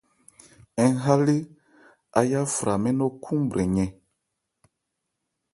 Ń 0.89 0.95
ha 1.03 1.13
lé, 1.25 1.37
áyá 2.19 2.41
fra 2.55 2.73
mɛ́n 2.81 2.93
nnɔ́ 2.97 3.09
khúúnbrɛn 3.21 3.71
yɛn. 3.77 3.91